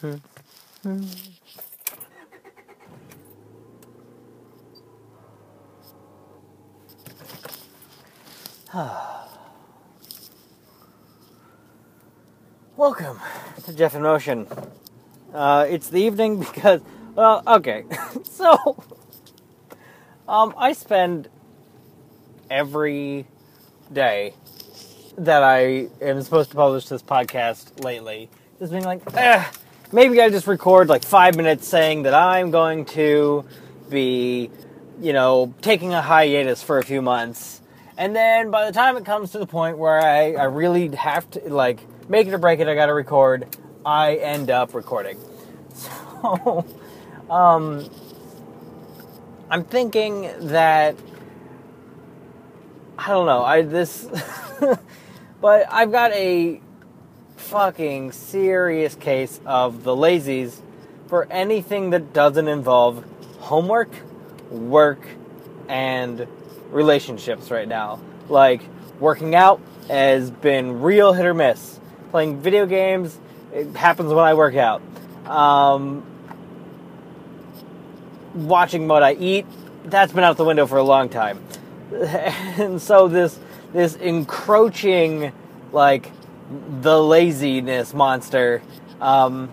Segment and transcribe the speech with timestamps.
[12.76, 13.18] Welcome
[13.64, 14.46] to Jeff in Motion.
[15.34, 16.80] Uh, it's the evening because,
[17.16, 17.84] well, okay.
[18.22, 18.80] so,
[20.28, 21.28] um, I spend
[22.48, 23.26] every
[23.92, 24.34] day
[25.16, 28.30] that I am supposed to publish this podcast lately
[28.60, 29.44] just being like, eh,
[29.92, 33.44] maybe I just record like five minutes saying that I'm going to
[33.88, 34.50] be,
[35.00, 37.60] you know, taking a hiatus for a few months.
[37.96, 41.28] And then by the time it comes to the point where I, I really have
[41.32, 45.18] to, like, make it or break it, I gotta record, I end up recording.
[46.20, 46.66] So,
[47.30, 47.88] um,
[49.48, 50.96] I'm thinking that,
[52.98, 54.08] I don't know, I, this,
[55.40, 56.60] but I've got a
[57.38, 60.60] fucking serious case of the lazies
[61.06, 63.04] for anything that doesn't involve
[63.38, 63.90] homework,
[64.50, 65.00] work,
[65.68, 66.26] and
[66.70, 68.00] relationships right now.
[68.28, 68.62] Like,
[69.00, 71.80] working out has been real hit or miss.
[72.10, 73.18] Playing video games,
[73.52, 74.82] it happens when I work out.
[75.26, 76.04] Um,
[78.34, 79.46] watching what I eat,
[79.84, 81.42] that's been out the window for a long time.
[81.92, 83.38] and so this
[83.72, 85.32] this encroaching
[85.72, 86.10] like
[86.80, 88.62] the laziness monster.
[89.00, 89.50] Um,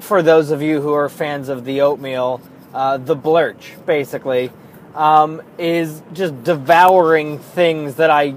[0.00, 2.40] for those of you who are fans of the oatmeal,
[2.72, 4.50] uh, the Blerch basically
[4.94, 8.34] um, is just devouring things that I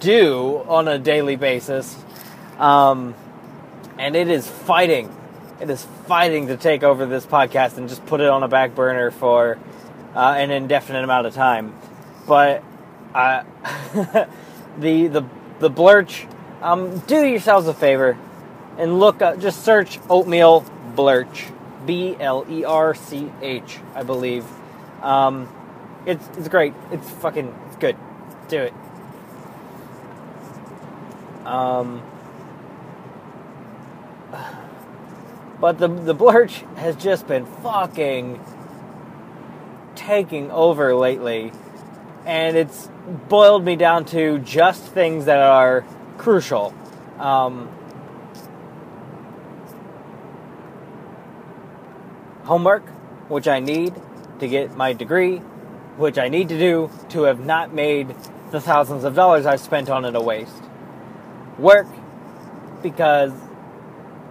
[0.00, 1.96] do on a daily basis,
[2.58, 3.14] um,
[3.98, 5.14] and it is fighting.
[5.60, 8.74] It is fighting to take over this podcast and just put it on a back
[8.74, 9.58] burner for
[10.14, 11.74] uh, an indefinite amount of time.
[12.26, 12.62] But
[13.14, 13.44] uh,
[14.78, 15.24] the the
[15.58, 16.26] the Blerch
[16.62, 18.18] um, do yourselves a favor
[18.78, 21.52] and look up, just search oatmeal Blerch,
[21.86, 24.44] B L E R C H, I believe.
[25.02, 25.48] Um,
[26.06, 26.74] it's it's great.
[26.90, 27.96] It's fucking it's good.
[28.48, 28.74] Do it.
[31.44, 32.02] Um,
[35.60, 38.40] but the the Blerch has just been fucking
[39.94, 41.52] taking over lately,
[42.24, 42.88] and it's
[43.28, 45.84] boiled me down to just things that are
[46.18, 46.74] crucial.
[47.18, 47.68] Um,
[52.44, 52.86] homework,
[53.28, 53.94] which I need
[54.38, 55.38] to get my degree,
[55.96, 58.14] which I need to do to have not made
[58.50, 60.62] the thousands of dollars I've spent on it a waste.
[61.58, 61.88] Work,
[62.82, 63.32] because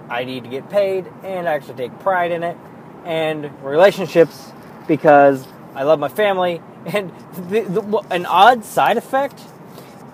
[0.10, 2.56] I need to get paid and actually take pride in it.
[3.04, 4.52] And relationships,
[4.88, 6.62] because I love my family.
[6.86, 7.12] And
[7.50, 9.42] the, the, an odd side effect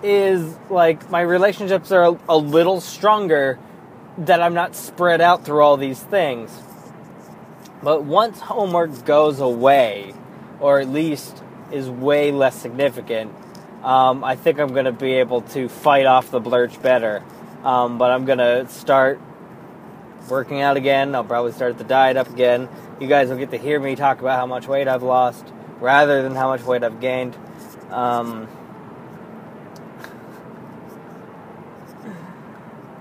[0.02, 3.58] is like my relationships are a, a little stronger
[4.18, 6.50] that I'm not spread out through all these things.
[7.82, 10.14] But once homework goes away,
[10.60, 11.42] or at least
[11.72, 13.32] is way less significant,
[13.82, 17.24] um, I think I'm going to be able to fight off the Blerch better.
[17.64, 19.20] Um, but I'm going to start
[20.28, 21.14] working out again.
[21.14, 22.68] I'll probably start the diet up again.
[23.00, 25.44] You guys will get to hear me talk about how much weight I've lost
[25.80, 27.36] rather than how much weight I've gained.
[27.90, 28.48] Um,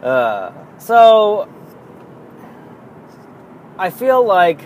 [0.02, 1.48] Uh, so
[3.78, 4.62] I feel like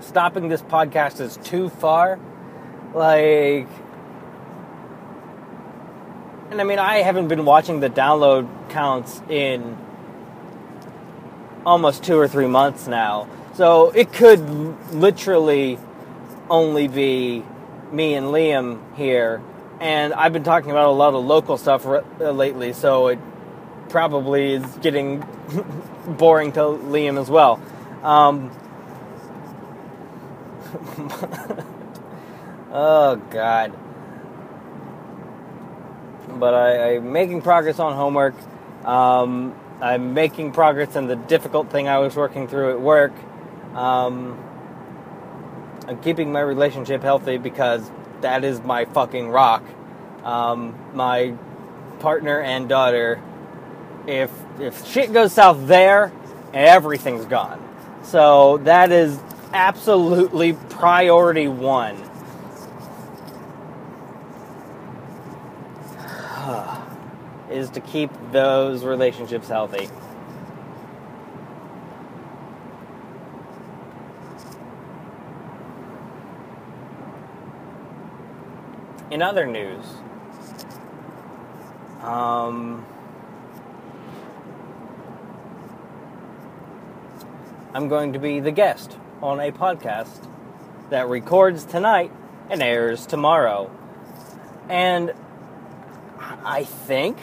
[0.00, 2.18] stopping this podcast is too far.
[2.94, 3.68] Like,
[6.50, 9.76] and I mean, I haven't been watching the download counts in
[11.64, 13.28] almost two or three months now.
[13.54, 14.40] So it could
[14.92, 15.78] literally
[16.50, 17.44] only be
[17.92, 19.40] me and Liam here.
[19.80, 21.86] And I've been talking about a lot of local stuff
[22.18, 23.18] lately, so it
[23.88, 25.20] probably is getting
[26.06, 27.60] boring to Liam as well.
[28.02, 28.50] Um,
[32.72, 33.72] oh God!
[36.38, 38.34] But I, am making progress on homework.
[38.84, 43.12] Um, I'm making progress in the difficult thing I was working through at work.
[43.74, 44.38] Um,
[45.86, 47.90] I'm keeping my relationship healthy because
[48.20, 49.62] that is my fucking rock.
[50.22, 51.34] Um, my
[52.00, 53.20] partner and daughter
[54.06, 56.12] if if shit goes south there,
[56.52, 57.60] everything's gone.
[58.02, 59.18] So that is
[59.52, 61.96] absolutely priority one.
[67.50, 69.88] is to keep those relationships healthy.
[79.10, 79.84] In other news,
[82.02, 82.84] um,
[87.74, 90.30] I'm going to be the guest on a podcast
[90.90, 92.12] that records tonight
[92.48, 93.68] and airs tomorrow.
[94.68, 95.12] And
[96.44, 97.18] I think.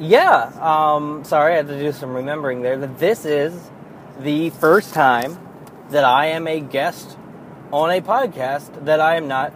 [0.00, 2.76] Yeah, um, sorry, I had to do some remembering there.
[2.76, 3.70] That this is
[4.18, 5.38] the first time
[5.90, 7.16] that I am a guest
[7.72, 9.52] on a podcast that I am not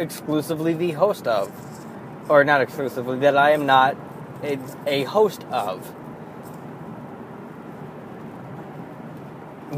[0.00, 1.52] exclusively the host of.
[2.28, 3.96] Or not exclusively, that I am not
[4.42, 5.94] a, a host of.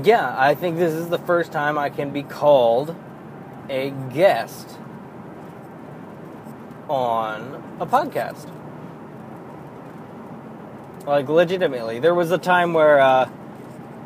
[0.02, 2.96] Yeah, I think this is the first time I can be called
[3.69, 4.78] a guest
[6.88, 8.50] on a podcast.
[11.06, 13.28] Like legitimately, there was a time where uh,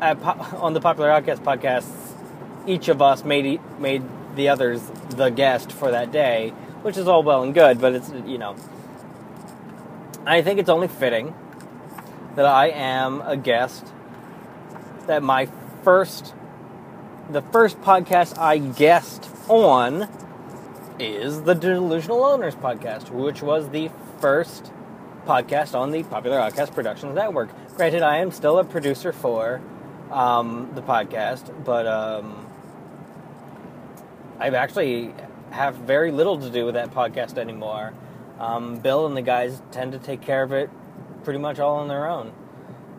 [0.01, 2.13] po- on the Popular Outcast podcasts,
[2.67, 4.03] each of us made made
[4.35, 6.49] the others the guest for that day,
[6.81, 8.55] which is all well and good, but it's you know,
[10.29, 11.33] I think it's only fitting
[12.35, 13.85] that I am a guest.
[15.07, 15.49] That my
[15.83, 16.35] first,
[17.29, 20.07] the first podcast I guest on
[20.99, 23.89] is the Delusional Owners podcast, which was the
[24.19, 24.71] first
[25.25, 27.49] podcast on the Popular Outcast Productions Network.
[27.75, 29.61] Granted, I am still a producer for
[30.11, 32.45] um, the podcast, but um,
[34.39, 35.13] I've actually
[35.51, 37.93] have very little to do with that podcast anymore.
[38.39, 40.69] Um, Bill and the guys tend to take care of it
[41.23, 42.33] pretty much all on their own.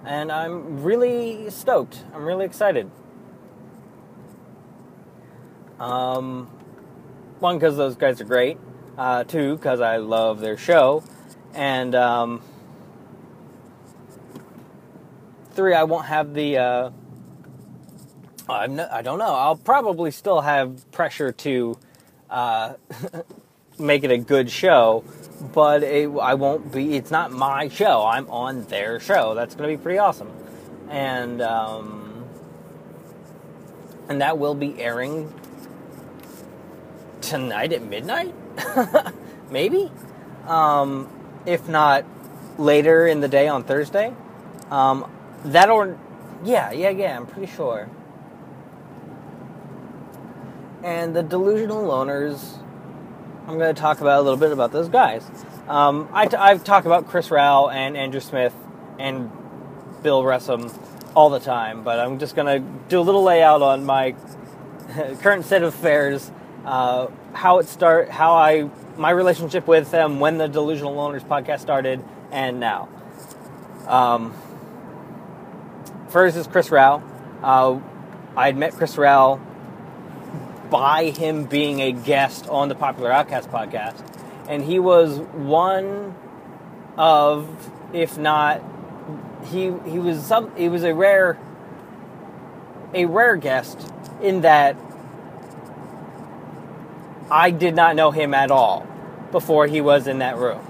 [0.05, 2.05] And I'm really stoked.
[2.15, 2.91] I'm really excited.
[5.79, 6.47] Um,
[7.39, 8.59] one, because those guys are great.
[8.99, 11.03] Uh, two, because I love their show.
[11.55, 12.43] And um,
[15.53, 16.59] three, I won't have the.
[16.59, 16.91] Uh,
[18.69, 19.35] no, I don't know.
[19.35, 21.79] I'll probably still have pressure to
[22.29, 22.75] uh,
[23.81, 25.05] make it a good show,
[25.53, 26.97] but it, I won't be.
[26.97, 28.05] It's not my show.
[28.06, 29.35] I'm on their show.
[29.35, 30.31] That's going to be pretty awesome,
[30.88, 32.25] and um,
[34.09, 35.32] and that will be airing
[37.21, 38.35] tonight at midnight,
[39.50, 39.91] maybe.
[40.47, 41.09] Um,
[41.47, 42.05] if not
[42.59, 44.15] later in the day on Thursday.
[44.71, 45.11] Um,
[45.44, 45.99] that or
[46.44, 47.17] yeah, yeah, yeah.
[47.17, 47.88] I'm pretty sure.
[50.82, 52.59] And the delusional loners,
[53.50, 55.29] I'm going to talk about a little bit about those guys.
[55.69, 58.55] Um, I I've talked about Chris Rao and Andrew Smith
[58.97, 59.29] and
[60.05, 60.73] Bill Ressam
[61.17, 64.14] all the time, but I'm just going to do a little layout on my
[65.20, 66.31] current state of affairs,
[66.64, 71.58] uh, how it start, how I my relationship with them when the Delusional Loners podcast
[71.58, 72.88] started, and now.
[73.88, 74.32] Um,
[76.11, 77.03] first is Chris Rao.
[77.43, 77.81] Uh,
[78.37, 79.41] I had met Chris Rao
[80.70, 84.02] by him being a guest on the Popular Outcast podcast.
[84.49, 86.14] And he was one
[86.96, 87.49] of,
[87.93, 88.62] if not,
[89.46, 91.38] he he was some he was a rare
[92.93, 94.76] a rare guest in that
[97.31, 98.87] I did not know him at all
[99.31, 100.61] before he was in that room.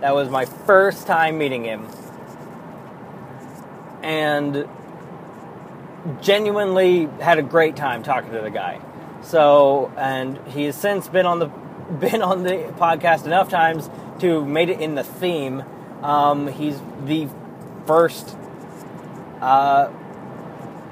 [0.00, 1.86] That was my first time meeting him.
[4.02, 4.68] And
[6.22, 8.80] genuinely had a great time talking to the guy.
[9.26, 11.46] So, and he has since been on the
[12.00, 13.88] been on the podcast enough times
[14.20, 15.62] to made it in the theme.
[16.02, 17.28] Um, he's the
[17.86, 18.36] first
[19.40, 19.90] uh,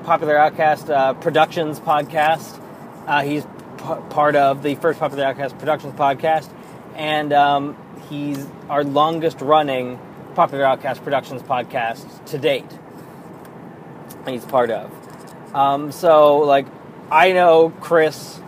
[0.04, 2.60] popular outcast uh, productions podcast.
[3.06, 3.44] Uh, he's
[3.78, 6.48] p- part of the first popular outcast productions podcast,
[6.94, 7.76] and um,
[8.08, 9.98] he's our longest running
[10.34, 12.66] popular outcast productions podcast to date.
[14.26, 14.90] He's part of.
[15.54, 16.66] Um, so, like,
[17.10, 18.40] I know Chris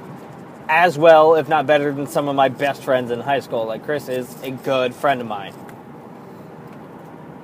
[0.68, 3.66] as well, if not better, than some of my best friends in high school.
[3.66, 5.54] Like, Chris is a good friend of mine.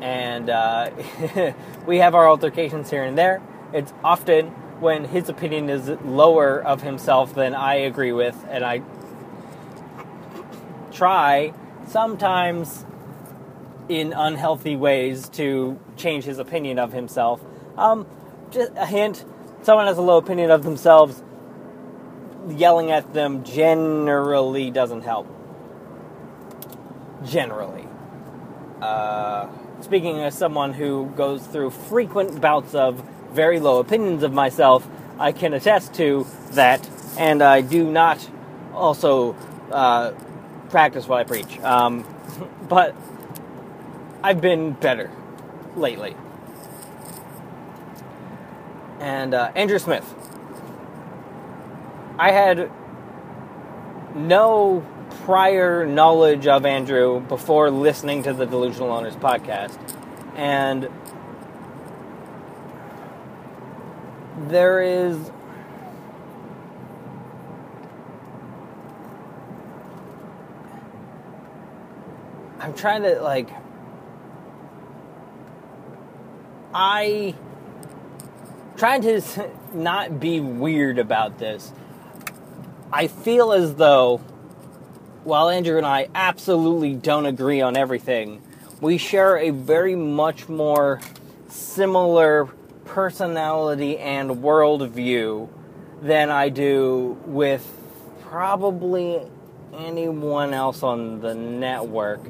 [0.01, 0.91] And uh,
[1.87, 3.41] we have our altercations here and there.
[3.73, 4.49] It's often
[4.81, 8.83] when his opinion is lower of himself than I agree with, and I
[10.91, 11.53] try
[11.87, 12.85] sometimes
[13.89, 17.41] in unhealthy ways to change his opinion of himself.
[17.77, 18.07] Um,
[18.51, 19.25] just a hint
[19.63, 21.23] someone has a low opinion of themselves,
[22.49, 25.27] yelling at them generally doesn't help.
[27.25, 27.87] Generally.
[28.81, 29.49] Uh,
[29.81, 34.89] speaking as someone who goes through frequent bouts of very low opinions of myself,
[35.19, 38.29] I can attest to that, and I do not
[38.75, 39.37] also
[39.71, 40.13] uh,
[40.71, 41.61] practice what I preach.
[41.61, 42.05] Um,
[42.69, 42.97] but
[44.25, 45.11] I've been better
[45.77, 46.17] lately
[49.03, 50.15] and uh, Andrew Smith.
[52.19, 52.71] I had
[54.15, 54.87] no
[55.25, 59.77] prior knowledge of Andrew before listening to the Delusional Owners podcast.
[60.37, 60.89] And
[64.49, 65.33] there is
[72.61, 73.49] I'm trying to like
[76.73, 77.35] I
[78.83, 81.73] trying to not be weird about this.
[82.93, 84.17] I feel as though
[85.23, 88.43] while Andrew and I absolutely don't agree on everything,
[88.81, 91.01] we share a very much more
[91.49, 92.47] similar
[92.85, 95.49] personality and worldview
[96.01, 97.65] than I do with
[98.23, 99.23] probably
[99.73, 102.21] anyone else on the network.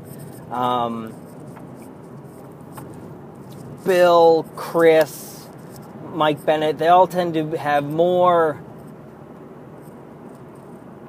[0.51, 1.15] Um,
[3.87, 5.32] Bill, Chris,
[6.13, 8.63] Mike Bennett, they all tend to have more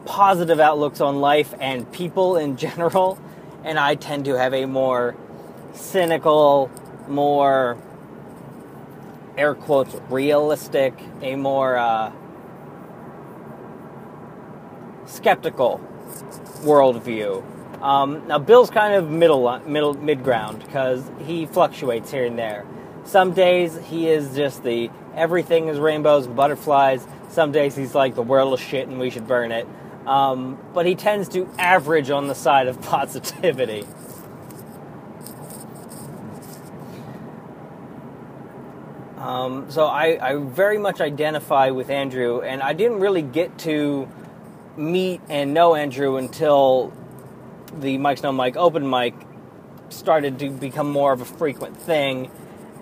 [0.05, 3.19] positive outlooks on life and people in general,
[3.63, 5.15] and I tend to have a more
[5.74, 6.69] cynical,
[7.07, 7.77] more
[9.38, 12.12] air quotes realistic, a more uh,
[15.05, 15.81] skeptical
[16.62, 17.43] worldview.
[17.81, 22.65] Um, now Bill's kind of middle middle mid ground because he fluctuates here and there.
[23.05, 27.05] Some days he is just the everything is rainbows and butterflies.
[27.29, 29.67] Some days he's like the world is shit and we should burn it.
[30.05, 33.86] Um, but he tends to average on the side of positivity.
[39.24, 44.10] Um, so I, I very much identify with Andrew, and I didn't really get to
[44.75, 46.91] meet and know Andrew until
[47.79, 49.13] the Mike's No Mike open mic
[49.88, 52.29] started to become more of a frequent thing.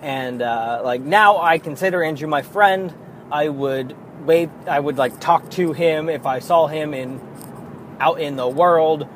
[0.02, 2.92] And uh, like now, I consider Andrew my friend.
[3.30, 4.50] I would wait.
[4.66, 7.20] I would like talk to him if I saw him in
[8.00, 9.08] out in the world.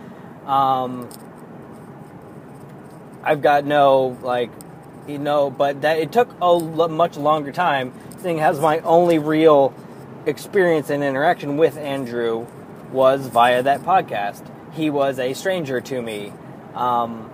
[0.46, 1.08] Um,
[3.24, 4.50] I've got no like
[5.08, 7.92] you know, but that it took a much longer time.
[8.20, 9.74] Seeing as my only real
[10.24, 12.46] experience and interaction with Andrew
[12.92, 14.44] was via that podcast.
[14.72, 16.32] He was a stranger to me,
[16.74, 17.30] um,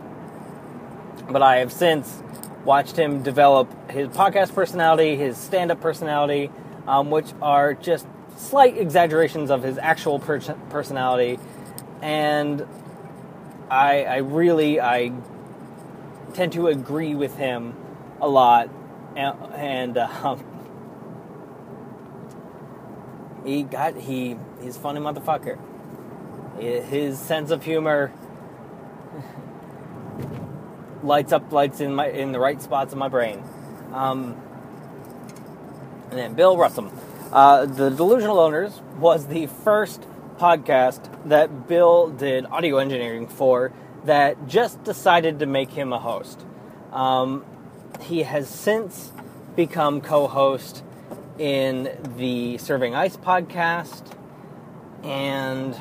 [1.31, 2.23] but I have since
[2.65, 6.51] watched him develop his podcast personality, his stand-up personality,
[6.87, 10.41] um, which are just slight exaggerations of his actual per-
[10.71, 11.39] personality,
[12.01, 12.67] and
[13.71, 15.13] I, I really I
[16.35, 17.75] tend to agree with him
[18.21, 18.71] a lot,
[19.17, 20.45] and, and um,
[23.45, 25.59] he got he he's funny motherfucker.
[26.59, 28.13] His sense of humor
[31.03, 33.43] lights up lights in my in the right spots in my brain.
[33.93, 34.37] Um,
[36.11, 36.93] and then Bill Russum,
[37.33, 40.07] uh, the Delusional Owners was the first
[40.37, 43.73] podcast that Bill did audio engineering for
[44.05, 46.45] that just decided to make him a host.
[46.93, 47.45] Um,
[48.01, 49.13] he has since
[49.57, 50.83] become co host
[51.39, 54.03] in the Serving Ice podcast
[55.03, 55.81] and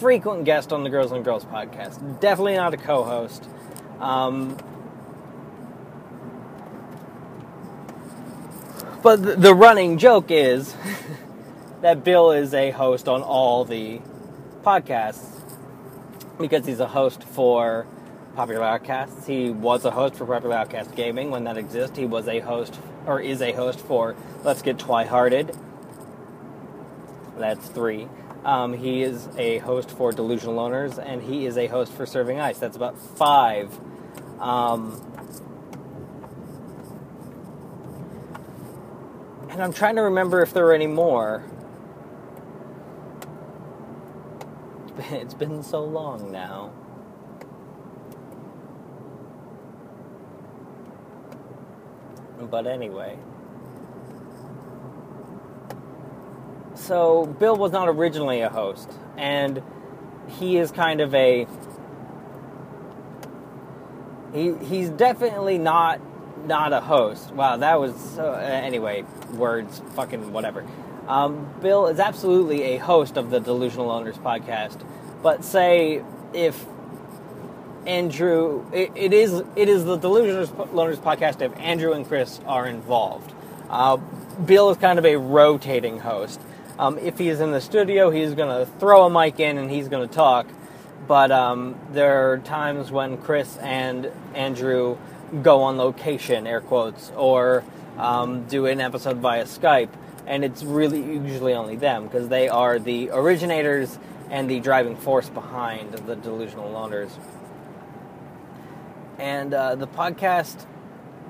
[0.00, 2.20] frequent guest on the Girls and Girls podcast.
[2.20, 3.46] Definitely not a co host.
[4.00, 4.56] Um,
[9.02, 10.74] but the, running joke is
[11.82, 14.00] that Bill is a host on all the
[14.62, 15.38] podcasts
[16.38, 17.86] because he's a host for
[18.34, 19.26] Popular Outcasts.
[19.26, 21.98] He was a host for Popular Outcast Gaming when that exists.
[21.98, 25.54] He was a host, or is a host for Let's Get Twi-Hearted.
[27.36, 28.08] That's three.
[28.44, 32.40] Um, he is a host for Delusional Owners, and he is a host for Serving
[32.40, 32.58] Ice.
[32.58, 33.78] That's about five.
[34.40, 35.00] Um,
[39.50, 41.44] and I'm trying to remember if there were any more.
[45.12, 46.72] It's been so long now.
[52.50, 53.18] But anyway.
[56.90, 59.62] So, Bill was not originally a host, and
[60.26, 61.46] he is kind of a.
[64.34, 66.00] He, he's definitely not
[66.48, 67.30] not a host.
[67.30, 68.32] Wow, that was so.
[68.32, 69.04] Anyway,
[69.34, 70.66] words, fucking whatever.
[71.06, 74.84] Um, Bill is absolutely a host of the Delusional Owners podcast,
[75.22, 76.02] but say
[76.34, 76.66] if
[77.86, 82.66] Andrew, it, it is it is the Delusional Owners podcast if Andrew and Chris are
[82.66, 83.32] involved.
[83.68, 83.96] Uh,
[84.44, 86.40] Bill is kind of a rotating host.
[86.80, 89.88] Um, if he's in the studio, he's going to throw a mic in and he's
[89.88, 90.46] going to talk.
[91.06, 94.96] But um, there are times when Chris and Andrew
[95.42, 97.64] go on location, air quotes, or
[97.98, 99.90] um, do an episode via Skype
[100.26, 103.98] and it's really usually only them because they are the originators
[104.30, 107.10] and the driving force behind the delusional owners.
[109.18, 110.66] and uh, the podcast.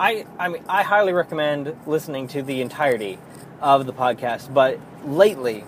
[0.00, 3.18] I I mean I highly recommend listening to the entirety
[3.60, 5.62] of the podcast, but lately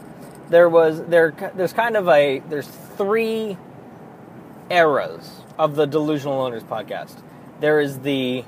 [0.48, 3.58] there was there there's kind of a there's three
[4.70, 7.20] eras of the Delusional Owners podcast.
[7.60, 8.44] There is the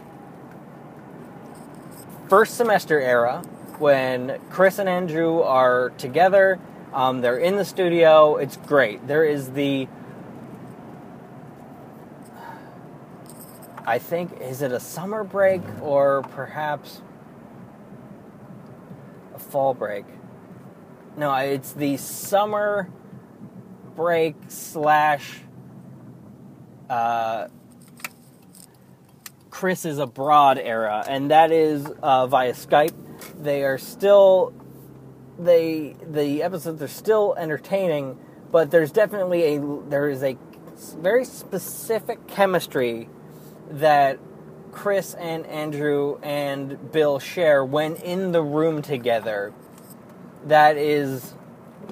[2.31, 3.43] first semester era
[3.79, 6.59] when Chris and Andrew are together.
[6.95, 8.37] Um, they're in the studio.
[8.37, 9.07] It's great.
[9.07, 9.87] There is the
[13.87, 17.03] I think is it a summer break or perhaps
[19.35, 20.07] a fall break?
[21.17, 22.88] No, it's the summer
[23.95, 25.41] break slash
[26.88, 27.49] uh,
[29.50, 32.95] Chris is abroad era, and that is uh, via Skype.
[33.43, 34.53] They are still
[35.38, 38.19] they the episodes are still entertaining,
[38.50, 40.37] but there's definitely a there is a
[40.97, 43.09] very specific chemistry
[43.71, 44.18] that
[44.73, 49.52] Chris and Andrew and Bill share when in the room together
[50.47, 51.35] that is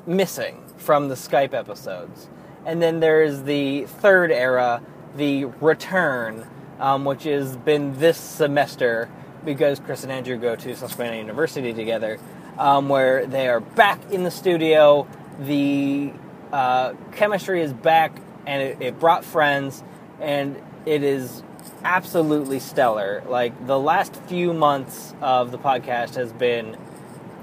[0.07, 2.29] missing from the Skype episodes.
[2.67, 4.83] And then there is the third era,
[5.17, 6.47] the return,
[6.79, 9.09] um, which has been this semester
[9.45, 12.19] because Chris and Andrew go to Susquehanna University together,
[12.59, 15.07] um, where they are back in the studio.
[15.41, 16.13] The
[16.53, 19.83] uh, chemistry is back, and it, it brought friends,
[20.21, 21.43] and it is
[21.85, 23.23] absolutely stellar.
[23.29, 26.77] Like the last few months of the podcast has been,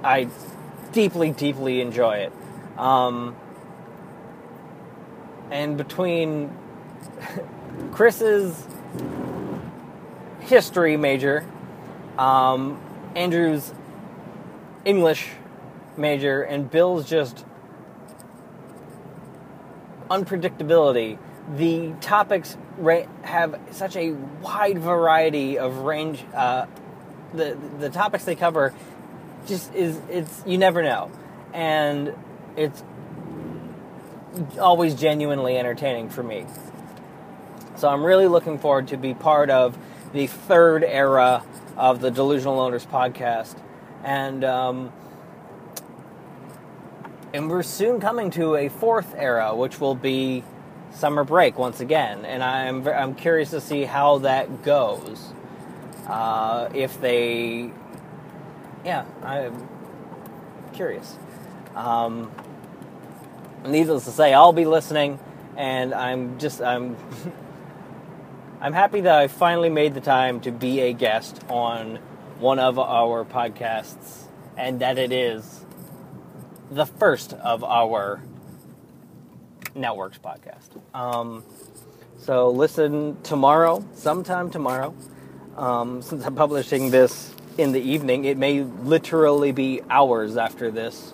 [0.03, 0.29] I
[0.91, 2.33] deeply, deeply enjoy it.
[2.77, 3.35] Um,
[5.51, 6.55] and between
[7.91, 8.65] Chris's
[10.41, 11.45] history major,
[12.17, 12.81] um,
[13.15, 13.73] Andrew's
[14.85, 15.29] English
[15.97, 17.45] major, and Bill's just
[20.09, 21.17] unpredictability,
[21.55, 22.57] the topics
[23.23, 26.23] have such a wide variety of range.
[26.33, 26.65] Uh,
[27.33, 28.73] the the topics they cover
[29.47, 31.11] just is it's you never know,
[31.53, 32.13] and
[32.55, 32.83] it's
[34.59, 36.45] always genuinely entertaining for me.
[37.77, 39.77] So I'm really looking forward to be part of
[40.13, 41.43] the third era
[41.77, 43.55] of the Delusional Owners podcast,
[44.03, 44.91] and um,
[47.33, 50.43] and we're soon coming to a fourth era, which will be
[50.91, 55.33] summer break once again, and I'm I'm curious to see how that goes.
[56.07, 57.71] Uh, if they,
[58.83, 59.67] yeah, I'm
[60.73, 61.15] curious.
[61.75, 62.31] Um,
[63.65, 65.19] needless to say, I'll be listening,
[65.55, 66.97] and I'm just I'm
[68.61, 71.97] I'm happy that I finally made the time to be a guest on
[72.39, 74.23] one of our podcasts,
[74.57, 75.65] and that it is
[76.71, 78.21] the first of our
[79.75, 80.69] networks podcast.
[80.93, 81.43] Um,
[82.17, 84.93] so listen tomorrow, sometime tomorrow.
[85.57, 91.13] Um, since I'm publishing this in the evening, it may literally be hours after this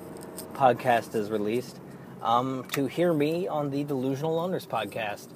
[0.53, 1.79] podcast is released
[2.21, 5.27] um, to hear me on the Delusional Owners podcast.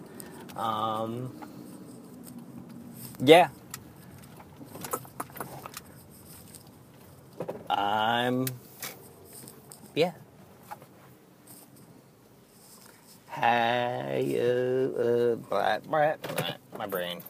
[0.57, 1.35] Um,
[3.23, 3.49] yeah.
[7.69, 8.47] I'm.
[9.95, 10.13] Yeah.
[13.39, 15.35] Hey, uh, uh,
[16.77, 17.21] my brain.